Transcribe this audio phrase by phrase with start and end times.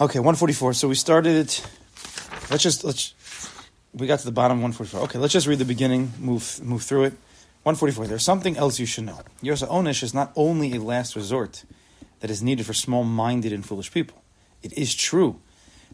[0.00, 0.74] Okay, 144.
[0.74, 1.66] So we started it.
[2.50, 3.14] Let's just let's.
[3.92, 5.00] We got to the bottom 144.
[5.06, 6.12] Okay, let's just read the beginning.
[6.20, 7.14] Move move through it.
[7.64, 8.06] 144.
[8.06, 9.18] There's something else you should know.
[9.42, 11.64] Yersa Onish is not only a last resort
[12.20, 14.22] that is needed for small-minded and foolish people.
[14.62, 15.40] It is true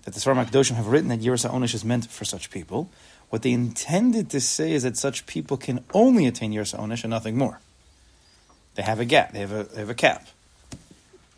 [0.03, 2.91] that the Svarim Akdoshim have written that Yersa Onish is meant for such people.
[3.31, 7.11] What they intended to say is that such people can only attain Yersa Onish and
[7.11, 7.59] nothing more.
[8.75, 9.33] They have a gap.
[9.33, 10.29] They have a they have a cap.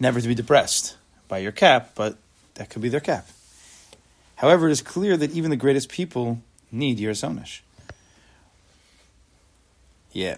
[0.00, 0.96] Never to be depressed
[1.28, 2.18] by your cap, but
[2.56, 3.28] that could be their cap.
[4.36, 6.40] However, it is clear that even the greatest people
[6.70, 7.60] need Yerusonish.
[10.12, 10.36] Yeah.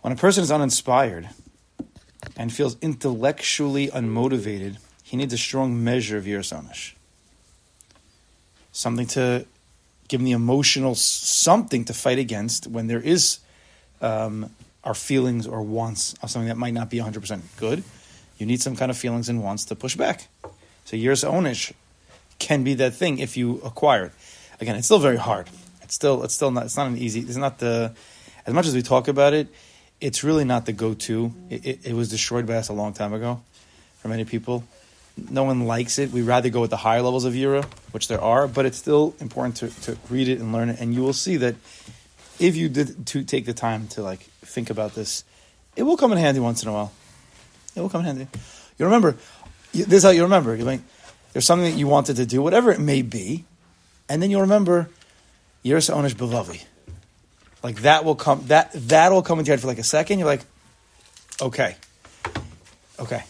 [0.00, 1.28] When a person is uninspired
[2.36, 6.92] and feels intellectually unmotivated, he needs a strong measure of Yerusonish.
[8.72, 9.46] Something to
[10.08, 13.40] give him the emotional something to fight against when there is
[14.00, 14.50] um,
[14.84, 17.82] our feelings or wants of something that might not be 100% good.
[18.38, 20.28] You need some kind of feelings and wants to push back.
[20.86, 21.72] So Yiras Onish
[22.38, 24.12] can be that thing if you acquire it.
[24.60, 25.50] Again, it's still very hard.
[25.82, 27.20] It's still it's still not it's not an easy.
[27.20, 27.92] It's not the
[28.46, 29.48] as much as we talk about it.
[30.00, 31.32] It's really not the go-to.
[31.50, 33.40] It, it, it was destroyed by us a long time ago
[33.98, 34.62] for many people.
[35.30, 36.12] No one likes it.
[36.12, 39.14] We'd rather go with the higher levels of Yira, which there are, but it's still
[39.18, 40.78] important to, to read it and learn it.
[40.78, 41.56] And you will see that
[42.38, 45.24] if you did to take the time to like think about this,
[45.74, 46.92] it will come in handy once in a while.
[47.74, 48.28] It will come in handy.
[48.78, 49.16] You remember,
[49.84, 50.54] this is how you remember.
[50.54, 50.80] You're like,
[51.32, 53.44] there's something that you wanted to do, whatever it may be,
[54.08, 54.88] and then you'll remember
[55.64, 56.64] Yiras Onish Bilvavi.
[57.62, 60.18] Like that will come that that will come into your head for like a second.
[60.18, 60.42] You're like,
[61.40, 61.76] okay,
[62.98, 63.24] okay.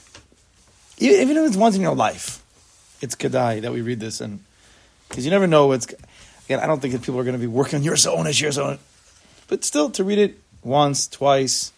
[0.98, 2.42] Even if it's once in your life,
[3.00, 4.40] it's kedai that we read this, and
[5.08, 5.86] because you never know what's.
[6.46, 8.52] Again, I don't think that people are going to be working on your Onish, your
[8.52, 8.78] Onish,
[9.48, 11.72] but still to read it once, twice,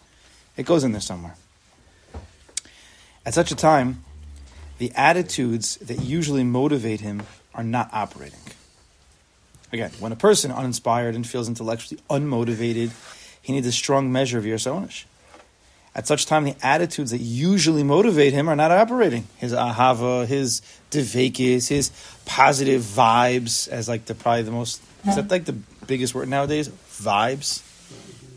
[0.56, 1.36] it goes in there somewhere.
[3.24, 4.04] At such a time,
[4.78, 7.22] the attitudes that usually motivate him
[7.54, 8.40] are not operating.
[9.72, 12.90] Again, when a person uninspired and feels intellectually unmotivated,
[13.42, 15.04] he needs a strong measure of Yersonish.
[15.94, 19.26] At such time, the attitudes that usually motivate him are not operating.
[19.36, 21.90] His ahava, his devekis, his
[22.24, 25.56] positive vibes, as like the probably the most is that like the
[25.86, 26.68] biggest word nowadays?
[26.68, 27.62] Vibes.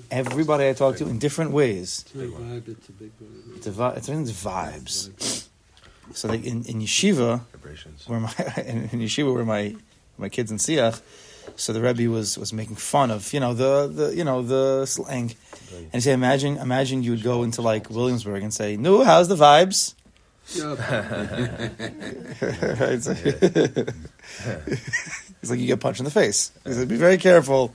[0.09, 2.05] Everybody I talk to in different ways.
[2.07, 2.67] It's a vibe.
[2.67, 3.29] It's a big word.
[3.55, 5.40] It's, a, it's, it's vibes.
[6.13, 7.41] So like in, in yeshiva,
[8.07, 8.33] where my
[8.65, 9.75] in, in yeshiva where my
[10.17, 11.01] my kids in Siach,
[11.55, 14.85] so the Rebbe was was making fun of you know the the you know the
[14.85, 15.33] slang,
[15.71, 19.27] and he said, imagine imagine you would go into like Williamsburg and say, "No, how's
[19.27, 19.95] the vibes?"
[25.41, 26.51] it's like, you get punched in the face.
[26.65, 27.73] He's like, be very careful,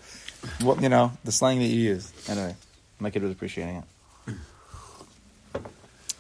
[0.61, 2.13] what you know, the slang that you use.
[2.29, 2.55] Anyway,
[2.99, 3.85] my kid was appreciating it.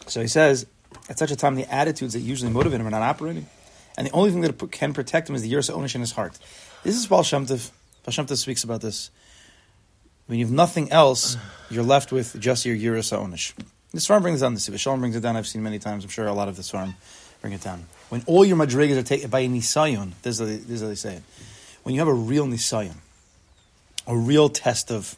[0.07, 0.67] So he says,
[1.09, 3.47] at such a time, the attitudes that usually motivate him are not operating.
[3.97, 6.39] And the only thing that can protect him is the Yersa Onish in his heart.
[6.83, 7.71] This is Baal Shem Tov.
[8.05, 9.11] Baal Shem Tov speaks about this.
[10.27, 11.37] When you have nothing else,
[11.71, 13.53] you're left with just your Yersa Onish.
[13.93, 14.81] This farm brings down the this.
[14.81, 15.37] Shalom brings it down.
[15.37, 16.05] I've seen many times.
[16.05, 16.97] I'm sure a lot of this farm
[17.41, 17.87] bring it down.
[18.09, 20.83] When all your madrigas are taken by a nisayon, this is, how they, this is
[20.83, 21.23] how they say it.
[21.85, 22.97] When you have a real nisayon,
[24.07, 25.17] a real test of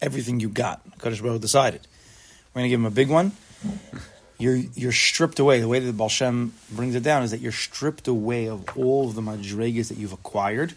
[0.00, 1.82] everything you got, Kadosh Baruch decided.
[2.52, 3.32] We're going to give him a big one
[4.42, 5.60] you're you're stripped away.
[5.60, 8.76] The way that the Baal Shem brings it down is that you're stripped away of
[8.76, 10.74] all of the madrigas that you've acquired.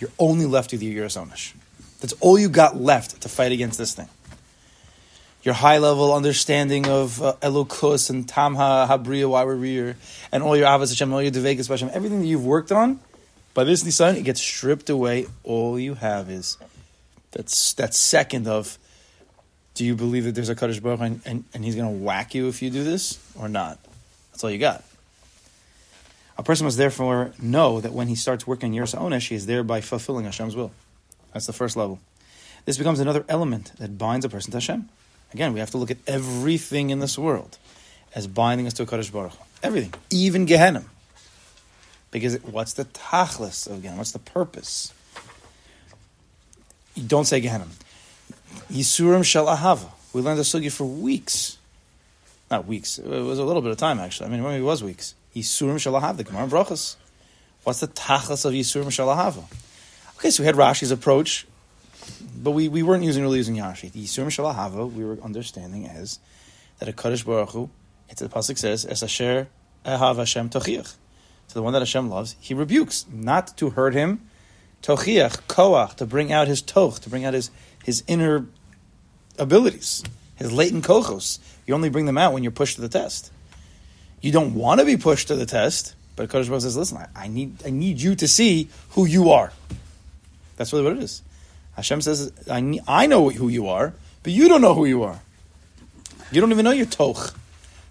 [0.00, 1.52] You're only left with your Yerusonish.
[2.00, 4.08] That's all you got left to fight against this thing.
[5.42, 9.96] Your high level understanding of uh, Elokus and Tamha Habriya, why we're here,
[10.32, 12.98] and all your Ahavas Hashem, all your Devekas Hashem, everything that you've worked on,
[13.54, 15.26] by this nisayon, it gets stripped away.
[15.44, 16.56] All you have is
[17.30, 18.78] that's that second of
[19.76, 22.34] do you believe that there's a Kaddish Baruch and, and, and he's going to whack
[22.34, 23.78] you if you do this or not?
[24.32, 24.82] That's all you got.
[26.38, 29.82] A person must therefore know that when he starts working Yersa Onesh, he is thereby
[29.82, 30.72] fulfilling Hashem's will.
[31.32, 32.00] That's the first level.
[32.64, 34.88] This becomes another element that binds a person to Hashem.
[35.34, 37.58] Again, we have to look at everything in this world
[38.14, 39.34] as binding us to a Kaddish Baruch.
[39.62, 40.84] Everything, even Gehenna.
[42.10, 43.98] Because what's the tachlis of Gehenna?
[43.98, 44.94] What's the purpose?
[46.94, 47.66] You don't say Gehenna.
[48.70, 49.90] Yisurim Shel Ahava.
[50.12, 51.58] We learned the sugi for weeks.
[52.50, 52.98] Not weeks.
[52.98, 54.26] It was a little bit of time, actually.
[54.26, 55.14] I mean, maybe it was weeks.
[55.34, 56.16] Yisurim Shel Ahava.
[56.18, 56.96] The Gemara Brachas.
[57.64, 59.44] What's the tachlis of Yisurim Shel Ahava?
[60.18, 61.46] Okay, so we had Rashi's approach,
[62.36, 63.92] but we, we weren't using really using Rashi.
[63.92, 66.18] The Yisurim Shel Ahava, we were understanding as
[66.78, 67.70] that a Kaddish Baruch Hu,
[68.08, 69.48] it's the pasuk says, Es Asher
[69.84, 70.94] Ehav Hashem Tochiach.
[71.48, 74.28] So the one that Hashem loves, he rebukes, not to hurt him,
[74.82, 77.50] Tochiach, Koach, to bring out his toch, to bring out his
[77.86, 78.44] his inner
[79.38, 80.02] abilities,
[80.34, 81.38] his latent kochos.
[81.66, 83.30] You only bring them out when you're pushed to the test.
[84.20, 85.94] You don't want to be pushed to the test.
[86.16, 89.30] But Kodesh Baruch says, listen, I, I need I need you to see who you
[89.30, 89.52] are.
[90.56, 91.22] That's really what it is.
[91.76, 93.94] Hashem says, I, need, I know who you are,
[94.24, 95.20] but you don't know who you are.
[96.32, 97.36] You don't even know your toch.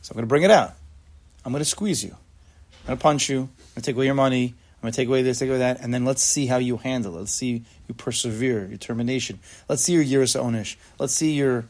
[0.02, 0.74] So I'm going to bring it out.
[1.46, 2.12] I'm going to squeeze you.
[2.82, 3.42] I'm going to punch you.
[3.42, 4.56] I'm going to take away your money.
[4.86, 6.78] I'm going to take away this, take away that, and then let's see how you
[6.78, 7.22] handle it.
[7.22, 9.40] Let's see you persevere, your determination.
[9.68, 10.76] Let's see your yiras onish.
[11.00, 11.66] Let's see your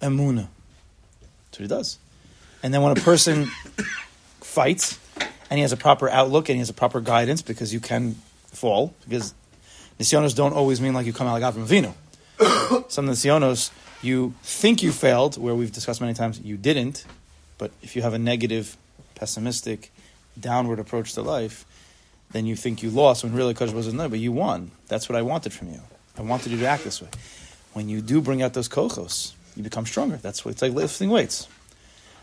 [0.00, 0.48] emuna.
[1.50, 1.98] That's what he does.
[2.62, 3.44] And then when a person
[4.40, 4.98] fights
[5.50, 8.14] and he has a proper outlook and he has a proper guidance, because you can
[8.46, 9.34] fall, because
[10.00, 11.92] nisyonos don't always mean like you come out like Avram Avinu.
[12.90, 13.70] Some nisyonos,
[14.00, 17.04] you think you failed, where we've discussed many times, you didn't.
[17.58, 18.78] But if you have a negative,
[19.14, 19.92] pessimistic,
[20.40, 21.66] downward approach to life,
[22.32, 24.70] then you think you lost when really Kodesh wasn't there, but you won.
[24.88, 25.80] That's what I wanted from you.
[26.18, 27.08] I wanted you to act this way.
[27.72, 30.16] When you do bring out those kochos, you become stronger.
[30.16, 31.48] That's what it's like lifting weights.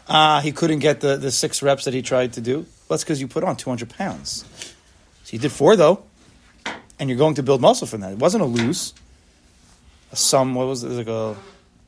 [0.07, 2.57] Ah, he couldn't get the, the six reps that he tried to do.
[2.57, 4.45] Well, that's because you put on 200 pounds.
[5.23, 6.03] So you did four, though,
[6.99, 8.11] and you're going to build muscle from that.
[8.11, 8.93] It wasn't a lose.
[10.11, 10.87] A sum, what was it?
[10.87, 11.35] it was like a,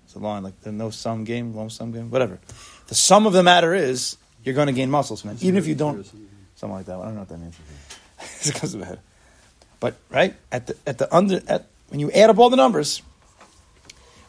[0.06, 2.40] it's a line, like the no sum game, long sum game, whatever.
[2.88, 5.76] The sum of the matter is you're going to gain muscles it, even if you
[5.76, 6.06] don't.
[6.56, 6.98] Something like that.
[6.98, 7.56] I don't know what that means.
[8.50, 9.00] It comes head.
[9.80, 13.02] But right at the at the under at when you add up all the numbers,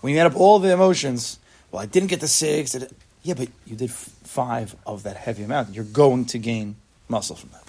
[0.00, 1.38] when you add up all the emotions,
[1.70, 2.72] well, I didn't get the six.
[2.72, 2.90] Did
[3.22, 5.74] yeah, but you did f- five of that heavy amount.
[5.74, 6.76] You're going to gain
[7.08, 7.68] muscle from that.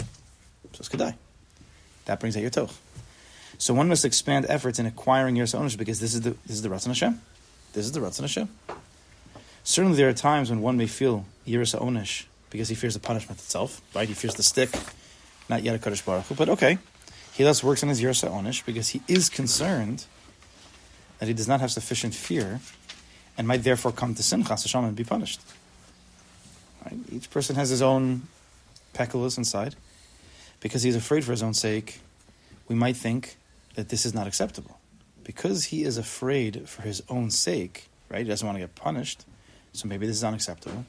[0.74, 1.16] So it's kedai.
[2.06, 2.72] That brings out your toch.
[3.58, 6.62] So one must expand efforts in acquiring your ownership because this is the this is
[6.62, 7.22] the Ratzon Hashem.
[7.74, 8.50] This is the Ratzon Hashem.
[9.64, 13.40] Certainly, there are times when one may feel Yerisa Onish because he fears the punishment
[13.40, 14.08] itself, right?
[14.08, 14.70] He fears the stick,
[15.50, 16.78] not yet a Kaddish Baruch Hu, but okay.
[17.34, 20.06] He thus works on his Yerisa Onish because he is concerned
[21.20, 22.60] that he does not have sufficient fear
[23.38, 25.42] and might therefore come to Simchas Hashem and be punished.
[26.84, 27.00] Right?
[27.12, 28.24] Each person has his own
[28.94, 29.76] peculus inside.
[30.60, 32.00] Because he's afraid for his own sake,
[32.68, 33.38] we might think
[33.76, 34.80] that this is not acceptable.
[35.24, 38.24] Because he is afraid for his own sake, right?
[38.24, 39.26] He doesn't want to get punished
[39.78, 40.86] so maybe this is unacceptable.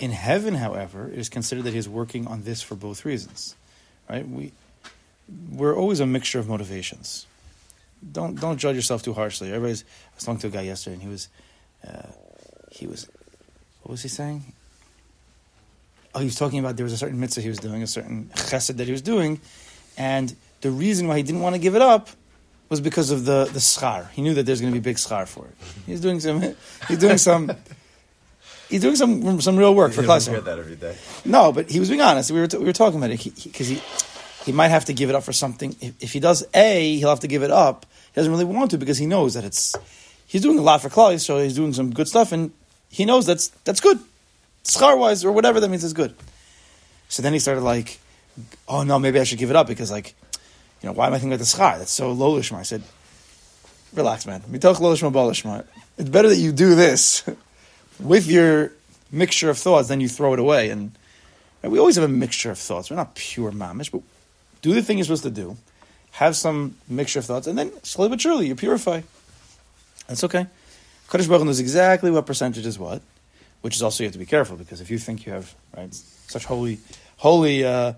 [0.00, 3.54] In heaven, however, it is considered that he is working on this for both reasons.
[4.12, 4.28] Right?
[4.28, 4.52] We
[5.50, 7.26] we're always a mixture of motivations.
[8.12, 9.48] Don't don't judge yourself too harshly.
[9.48, 11.28] Everybody's I was talking to a guy yesterday and he was
[11.88, 12.08] uh,
[12.70, 13.08] he was
[13.82, 14.52] what was he saying?
[16.14, 18.30] Oh, he was talking about there was a certain mitzvah he was doing, a certain
[18.34, 19.40] chesed that he was doing,
[19.96, 22.10] and the reason why he didn't want to give it up
[22.68, 24.10] was because of the the schar.
[24.10, 25.54] He knew that there's going to be big schar for it.
[25.86, 26.42] He's doing some
[26.88, 27.50] he's doing some
[28.72, 30.30] he's doing some some real work for Klaiser.
[30.30, 30.96] hear that every day.
[31.24, 32.30] No, but he was being honest.
[32.30, 33.82] We were t- we were talking about it because he, he,
[34.46, 35.76] he might have to give it up for something.
[35.80, 37.86] If, if, he does A, he'll have to give it up.
[38.12, 39.76] He doesn't really want to because he knows that it's
[40.26, 42.50] he's doing a lot for Klai, so he's doing some good stuff, and
[42.88, 44.00] he knows that's that's good,
[44.64, 46.14] schar wise or whatever that means is good.
[47.08, 48.00] So then he started like,
[48.66, 50.14] oh no, maybe I should give it up because like,
[50.80, 51.78] you know, why am I thinking about the schar?
[51.78, 52.56] That's so low lishma.
[52.56, 52.82] I said,
[53.92, 54.40] relax, man.
[54.50, 55.66] Mitoch low lishma
[55.98, 57.22] It's better that you do this
[58.00, 58.72] with your
[59.10, 60.70] mixture of thoughts, then you throw it away.
[60.70, 60.92] And,
[61.62, 62.90] and we always have a mixture of thoughts.
[62.90, 64.02] We're not pure mamish, but
[64.62, 65.56] do the thing you're supposed to do.
[66.12, 69.00] Have some mixture of thoughts, and then slowly but surely you purify.
[70.08, 70.46] That's okay.
[71.08, 73.02] Kaddish Baruch knows exactly what percentage is what,
[73.60, 75.94] which is also you have to be careful because if you think you have right
[75.94, 76.78] such holy,
[77.18, 77.92] holy uh,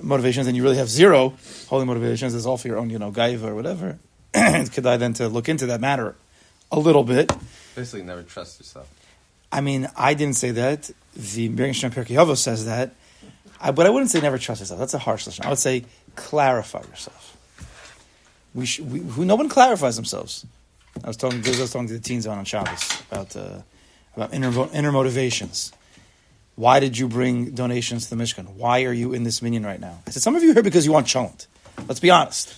[0.00, 1.34] motivations and you really have zero
[1.68, 3.98] holy motivations, it's all for your own, you know, gaiva or whatever.
[4.32, 6.14] Could I then to look into that matter
[6.70, 7.32] a little bit?
[7.74, 8.88] Basically, never trust yourself.
[9.52, 10.90] I mean, I didn't say that.
[11.14, 12.94] The Berin Shem Pirkei says that.
[13.60, 14.80] I, but I wouldn't say never trust yourself.
[14.80, 15.44] That's a harsh lesson.
[15.44, 15.84] I would say
[16.16, 17.36] clarify yourself.
[18.54, 20.46] We, sh- we who no one clarifies themselves.
[21.04, 21.44] I was talking.
[21.44, 23.62] I was talking to the teens on on Shabbos about uh,
[24.16, 25.72] about inner inner motivations.
[26.54, 28.54] Why did you bring donations to the Mishkan?
[28.54, 30.00] Why are you in this minyan right now?
[30.06, 31.46] I said some of you are here because you want cholent.
[31.88, 32.54] Let's be honest.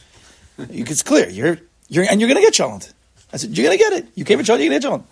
[0.59, 1.59] it's clear you're
[1.89, 2.93] you're and you're going to get cholent.
[3.33, 4.09] I said you're going to get it.
[4.15, 5.05] You came for cholent, you're to get cholent.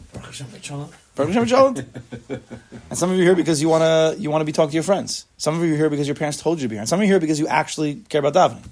[2.88, 4.70] And some of you are here because you want to you want to be talking
[4.70, 5.26] to your friends.
[5.36, 6.80] Some of you are here because your parents told you to be here.
[6.80, 8.66] And some of you are here because you actually care about davening.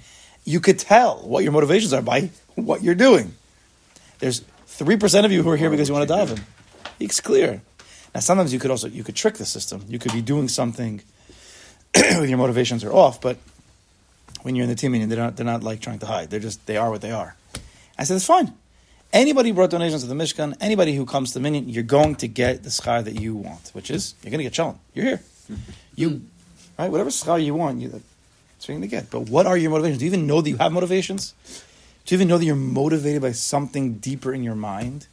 [0.44, 3.34] You could tell what your motivations are by what you're doing.
[4.20, 6.40] There's three percent of you who are here because you want to daven.
[6.98, 7.60] It's clear.
[8.14, 9.84] Now sometimes you could also you could trick the system.
[9.86, 11.02] You could be doing something
[11.94, 13.36] with your motivations are off, but
[14.42, 16.30] when you're in the team meeting, they're not they're not like trying to hide.
[16.30, 17.36] They're just they are what they are.
[17.98, 18.54] I said it's fine.
[19.12, 22.14] Anybody who brought donations to the Mishkan, anybody who comes to the Minyan, you're going
[22.16, 24.78] to get the schar that you want, which is you're going to get shalom.
[24.94, 25.20] You're here.
[25.96, 26.22] You,
[26.78, 26.90] right?
[26.90, 29.10] Whatever schar you want, you, that's what you're going to get.
[29.10, 29.98] But what are your motivations?
[29.98, 31.34] Do you even know that you have motivations?
[32.04, 35.06] Do you even know that you're motivated by something deeper in your mind?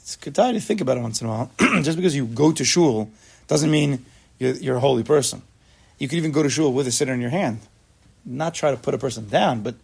[0.00, 1.50] It's good time to think about it once in a while.
[1.82, 3.10] Just because you go to shul
[3.48, 4.04] doesn't mean
[4.38, 5.42] you're, you're a holy person.
[5.98, 7.60] You could even go to shul with a siddur in your hand.
[8.24, 9.74] Not try to put a person down, but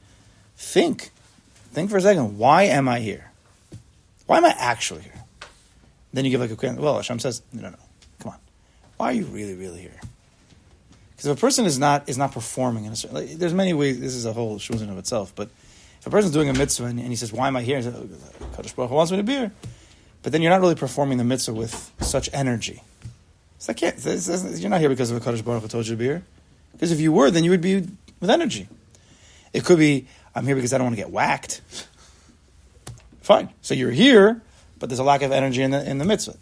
[0.56, 1.11] think.
[1.72, 2.38] Think for a second.
[2.38, 3.30] Why am I here?
[4.26, 5.12] Why am I actually here?
[6.12, 7.76] Then you give like a quick, well, Hashem says, no, no, no.
[8.20, 8.38] Come on.
[8.98, 10.00] Why are you really, really here?
[11.10, 13.72] Because if a person is not is not performing in a certain, like, there's many
[13.72, 14.00] ways.
[14.00, 15.32] This is a whole shuzin of itself.
[15.34, 15.48] But
[16.00, 17.84] if a person's doing a mitzvah and, and he says, "Why am I here?" He
[17.84, 18.08] says, oh,
[18.56, 19.52] Kadosh Baruch Hu wants me to be here.
[20.22, 22.82] But then you're not really performing the mitzvah with such energy.
[23.56, 25.86] It's like, yeah, it's- it's- you're not here because of a Kadosh Baruch Hu told
[25.86, 26.22] you to be here.
[26.72, 27.86] Because if you were, then you would be
[28.20, 28.68] with energy.
[29.52, 31.60] It could be, I'm here because I don't want to get whacked.
[33.20, 33.50] Fine.
[33.60, 34.42] So you're here,
[34.78, 36.36] but there's a lack of energy in the in the mitzvah.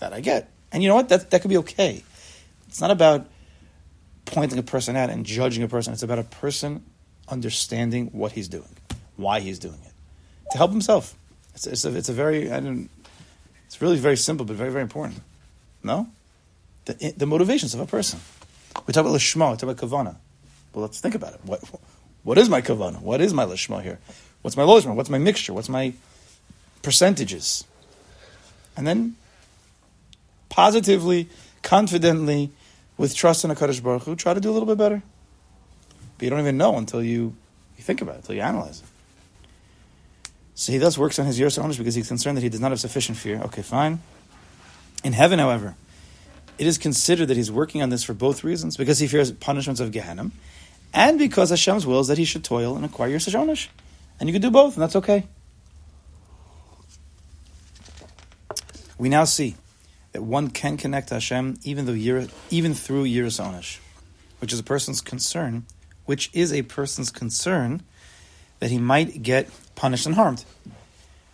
[0.00, 0.50] That I get.
[0.72, 1.08] And you know what?
[1.08, 2.04] That that could be okay.
[2.68, 3.26] It's not about
[4.26, 5.92] pointing a person out and judging a person.
[5.92, 6.84] It's about a person
[7.28, 8.76] understanding what he's doing,
[9.16, 9.92] why he's doing it,
[10.50, 11.14] to help himself.
[11.54, 12.90] It's, it's, a, it's a very, I don't,
[13.66, 15.22] it's really very simple, but very, very important.
[15.82, 16.08] No?
[16.84, 18.20] The, the motivations of a person.
[18.86, 20.16] We talk about lishma, we talk about kavana.
[20.72, 21.40] Well, let's think about it.
[21.44, 21.62] What,
[22.26, 23.00] what is my kavana?
[23.00, 24.00] What is my lishma here?
[24.42, 24.96] What's my lishma?
[24.96, 25.54] What's my mixture?
[25.54, 25.92] What's my
[26.82, 27.64] percentages?
[28.76, 29.14] And then
[30.48, 31.28] positively,
[31.62, 32.50] confidently,
[32.96, 35.04] with trust in a Kaddish Baruch Hu, try to do a little bit better.
[36.18, 37.32] But you don't even know until you,
[37.76, 38.86] you think about it, until you analyze it.
[40.56, 42.72] So he thus works on his Yerusha Onish because he's concerned that he does not
[42.72, 43.40] have sufficient fear.
[43.44, 44.00] Okay, fine.
[45.04, 45.76] In heaven, however,
[46.58, 49.80] it is considered that he's working on this for both reasons because he fears punishments
[49.80, 50.32] of Gehenna
[50.92, 53.68] and because Hashem's will is that he should toil and acquire your Onish.
[54.18, 55.26] And you can do both, and that's okay.
[58.98, 59.56] We now see
[60.12, 63.78] that one can connect to Hashem even though even through Yiras Onish,
[64.40, 65.66] which is a person's concern,
[66.06, 67.82] which is a person's concern
[68.60, 70.44] that he might get punished and harmed.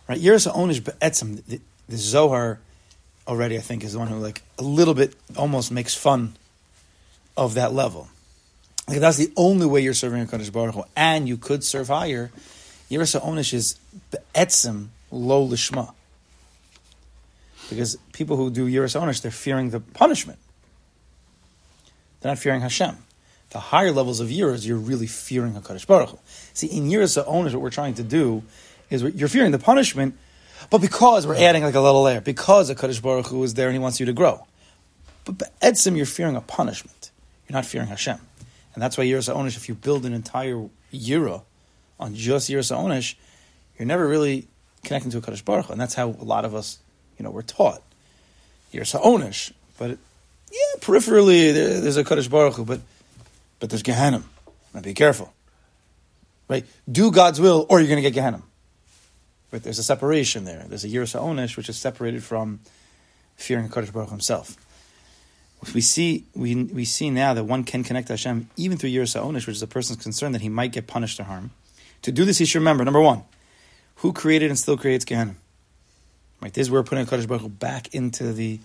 [0.09, 0.19] Right?
[0.19, 2.59] Yiras Onish be'etzim, the, the Zohar
[3.25, 6.35] already I think is the one who like a little bit almost makes fun
[7.37, 8.09] of that level.
[8.87, 11.87] Like that's the only way you're serving a Kaddish Baruch Hu, and you could serve
[11.87, 12.31] higher.
[12.89, 13.79] Yiras Onish is
[14.11, 15.93] be'etzim lo lishma.
[17.69, 20.39] Because people who do Yiras Onish, they're fearing the punishment.
[22.19, 22.97] They're not fearing Hashem.
[23.51, 26.19] The higher levels of Yiras, you're really fearing HaKadosh Baruch Hu.
[26.53, 28.43] See, in Yiras Onish, what we're trying to do
[28.89, 30.17] is you're fearing the punishment,
[30.69, 33.67] but because we're adding like a little layer, because a HaKadosh Baruch Hu is there
[33.67, 34.45] and he wants you to grow.
[35.25, 37.11] But Etzim, you're fearing a punishment.
[37.47, 38.19] You're not fearing Hashem.
[38.73, 41.43] And that's why Yiras Onish, if you build an entire Yira
[41.99, 43.15] on just Yiras Onish,
[43.77, 44.47] you're never really
[44.83, 45.69] connecting to a Kadosh Baruch.
[45.69, 46.79] And that's how a lot of us,
[47.17, 47.81] you know, were taught.
[48.73, 49.51] Yiras Onish.
[49.77, 49.99] But, it,
[50.51, 52.81] yeah, peripherally, there, there's a Kadosh Baruch but,
[53.59, 54.23] but there's Gehenna.
[54.73, 55.33] Now be careful.
[56.47, 56.65] Right?
[56.91, 58.41] Do God's will, or you're going to get Gehenna.
[59.51, 59.61] Right?
[59.61, 60.65] There's a separation there.
[60.67, 62.59] There's a Yiras Onish, which is separated from
[63.35, 64.57] fearing Kadosh Baruch himself.
[65.73, 69.19] We see, we, we see now that one can connect to Hashem even through Yiras
[69.19, 71.51] Onish, which is a person's concern that he might get punished or harm.
[72.01, 73.23] To do this, he should remember number one,
[73.97, 75.35] who created and still creates Gehenna.
[76.41, 78.59] Right, this is where we're putting Kadosh Baruch Hu back into the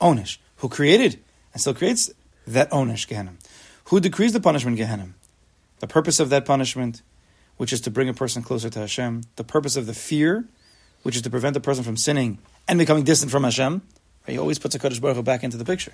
[0.00, 0.38] Onish.
[0.56, 1.20] Who created
[1.52, 2.10] and still creates
[2.48, 3.34] that Onish Gehenna.
[3.84, 5.10] Who decrees the punishment Gehenna.
[5.78, 7.02] The purpose of that punishment,
[7.56, 9.22] which is to bring a person closer to Hashem.
[9.36, 10.46] The purpose of the fear,
[11.04, 13.82] which is to prevent the person from sinning and becoming distant from Hashem.
[14.26, 15.92] He always puts a Kadosh Baruch Hu back into the picture.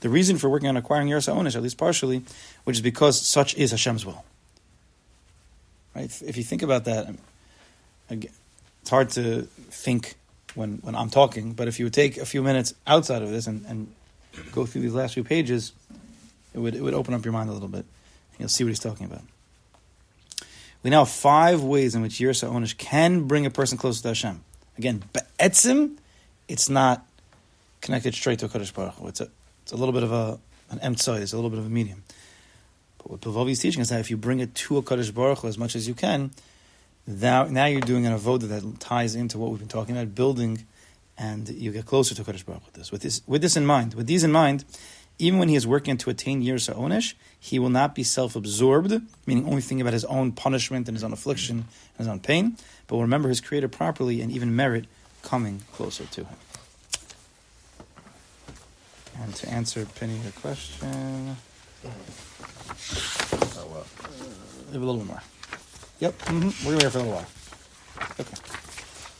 [0.00, 2.22] The reason for working on acquiring Yersa Onish, at least partially,
[2.64, 4.24] which is because such is Hashem's will.
[5.94, 6.10] Right?
[6.22, 7.08] If, you think about that,
[8.10, 8.32] again,
[8.82, 10.14] it's hard to think
[10.54, 13.46] when, when I'm talking, but if you would take a few minutes outside of this
[13.46, 13.92] and, and
[14.52, 15.72] go through these last few pages,
[16.54, 17.84] it would, it would open up your mind a little bit.
[18.32, 19.22] And you'll see what he's talking about.
[20.82, 24.08] We now have five ways in which Yersa Onish can bring a person closer to
[24.08, 24.42] Hashem.
[24.78, 25.96] Again, Be'etzim,
[26.48, 27.04] it's not
[27.80, 29.08] connected straight to a Kaddish Baruch Hu.
[29.08, 29.28] It's a,
[29.66, 30.38] it's a little bit of a,
[30.70, 32.04] an emtsai, it's a little bit of a medium.
[32.98, 35.38] But what Bilvavi is teaching is that if you bring it to a Kaddish Baruch
[35.38, 36.30] Hu as much as you can,
[37.04, 40.64] now, now you're doing an avoda that ties into what we've been talking about, building,
[41.18, 42.92] and you get closer to Kaddish Baruch with this.
[42.92, 44.64] With this, with this in mind, with these in mind,
[45.18, 49.48] even when he is working to attain Yersa Onish, he will not be self-absorbed, meaning
[49.48, 52.56] only thinking about his own punishment and his own affliction and his own pain,
[52.86, 54.84] but will remember his Creator properly and even merit
[55.22, 56.36] coming closer to him.
[59.22, 61.36] And to answer Penny your question,
[63.58, 63.86] Oh, well.
[64.72, 65.22] a little bit more.
[66.00, 66.66] Yep, mm-hmm.
[66.66, 67.26] we're gonna be here for a little while.
[68.20, 68.36] Okay.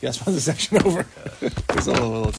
[0.01, 1.05] Yes, was the section over?
[1.41, 2.31] It's a little, little